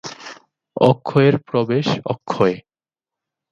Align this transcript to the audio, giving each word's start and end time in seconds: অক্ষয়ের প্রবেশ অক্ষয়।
অক্ষয়ের 0.81 1.35
প্রবেশ 1.39 1.87
অক্ষয়। 2.05 2.55